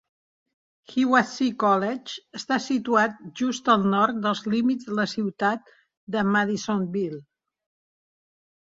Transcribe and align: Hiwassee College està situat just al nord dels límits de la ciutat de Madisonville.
Hiwassee 0.93 1.53
College 1.63 2.39
està 2.39 2.59
situat 2.69 3.21
just 3.43 3.71
al 3.75 3.87
nord 3.93 4.19
dels 4.27 4.43
límits 4.57 4.91
de 4.91 4.99
la 5.03 5.09
ciutat 5.15 5.73
de 6.17 6.29
Madisonville. 6.35 7.25